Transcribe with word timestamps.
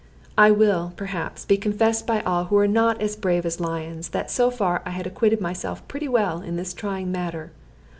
It 0.35 0.57
will, 0.57 0.93
perhaps, 0.97 1.45
be 1.45 1.57
confessed 1.57 2.07
by 2.07 2.21
all 2.21 2.45
who 2.45 2.57
are 2.57 2.65
not 2.67 2.99
as 2.99 3.15
brave 3.15 3.45
as 3.45 3.59
lions 3.59 4.09
that 4.09 4.31
so 4.31 4.49
far 4.49 4.81
I 4.83 4.89
had 4.89 5.05
acquitted 5.05 5.39
myself 5.39 5.87
pretty 5.87 6.07
well 6.07 6.41
in 6.41 6.55
this 6.55 6.73
trying 6.73 7.11
matter. 7.11 7.51